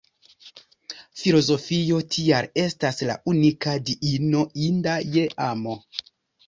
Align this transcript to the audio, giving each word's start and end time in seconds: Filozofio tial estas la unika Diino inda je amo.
Filozofio 1.23 2.01
tial 2.15 2.49
estas 2.63 3.05
la 3.11 3.19
unika 3.35 3.77
Diino 3.93 4.45
inda 4.71 4.99
je 5.17 5.31
amo. 5.55 5.83